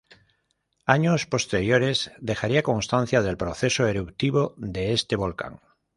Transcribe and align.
Años 0.87 1.27
posteriores 1.27 2.11
dejaría 2.19 2.63
constancia 2.63 3.21
del 3.21 3.37
proceso 3.37 3.85
eruptivo 3.85 4.55
de 4.57 4.93
este 4.93 5.15
volcán. 5.15 5.59